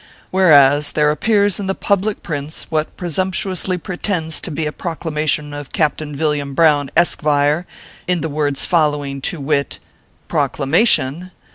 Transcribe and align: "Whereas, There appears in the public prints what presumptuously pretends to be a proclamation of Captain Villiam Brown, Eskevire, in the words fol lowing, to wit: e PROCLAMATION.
"Whereas, 0.31 0.93
There 0.93 1.11
appears 1.11 1.59
in 1.59 1.67
the 1.67 1.75
public 1.75 2.23
prints 2.23 2.65
what 2.71 2.97
presumptuously 2.97 3.77
pretends 3.77 4.39
to 4.39 4.49
be 4.49 4.65
a 4.65 4.71
proclamation 4.71 5.53
of 5.53 5.71
Captain 5.73 6.15
Villiam 6.15 6.55
Brown, 6.55 6.89
Eskevire, 6.97 7.67
in 8.07 8.21
the 8.21 8.27
words 8.29 8.65
fol 8.65 8.93
lowing, 8.93 9.21
to 9.21 9.39
wit: 9.39 9.77
e 9.79 9.85
PROCLAMATION. 10.27 11.29